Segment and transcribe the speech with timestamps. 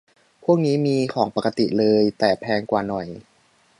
[0.43, 3.07] พวกนี้มีของปกติเลย แต่แพงกว่าหน่อย